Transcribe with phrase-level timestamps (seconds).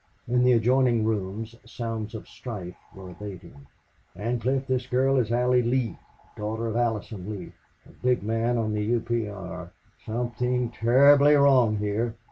[0.27, 3.67] In the adjoining rooms sounds of strife were abating.
[4.15, 5.95] "Ancliffe, this girl is Allie Lee
[6.35, 7.53] daughter of Allison Lee
[7.85, 9.71] a big man of the U.P.R....
[10.03, 12.15] Something terribly wrong here."